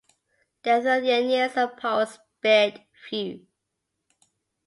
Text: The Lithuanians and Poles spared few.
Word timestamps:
The 0.63 0.79
Lithuanians 0.79 1.55
and 1.55 1.77
Poles 1.77 2.15
spared 2.39 2.81
few. 3.07 3.45